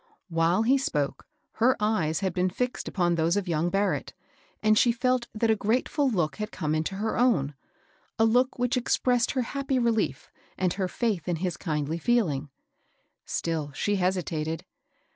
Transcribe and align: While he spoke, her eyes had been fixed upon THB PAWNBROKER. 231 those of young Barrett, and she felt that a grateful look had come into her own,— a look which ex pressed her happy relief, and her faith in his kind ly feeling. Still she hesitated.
While 0.29 0.63
he 0.63 0.79
spoke, 0.79 1.27
her 1.61 1.77
eyes 1.79 2.21
had 2.21 2.33
been 2.33 2.49
fixed 2.49 2.87
upon 2.87 3.11
THB 3.11 3.17
PAWNBROKER. 3.17 3.33
231 3.33 3.37
those 3.37 3.37
of 3.37 3.47
young 3.47 3.69
Barrett, 3.69 4.13
and 4.63 4.75
she 4.75 4.91
felt 4.91 5.27
that 5.35 5.51
a 5.51 5.55
grateful 5.55 6.09
look 6.09 6.37
had 6.37 6.51
come 6.51 6.73
into 6.73 6.95
her 6.95 7.19
own,— 7.19 7.53
a 8.17 8.25
look 8.25 8.57
which 8.57 8.75
ex 8.77 8.97
pressed 8.97 9.33
her 9.33 9.43
happy 9.43 9.77
relief, 9.77 10.31
and 10.57 10.73
her 10.73 10.87
faith 10.87 11.27
in 11.27 11.35
his 11.35 11.55
kind 11.55 11.87
ly 11.87 11.97
feeling. 11.99 12.49
Still 13.27 13.71
she 13.73 13.97
hesitated. 13.97 14.65